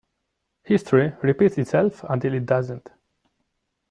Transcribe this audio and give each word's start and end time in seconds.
History 0.63 1.13
repeats 1.21 1.59
itself 1.59 2.03
until 2.09 2.33
it 2.33 2.47
doesn't. 2.47 2.89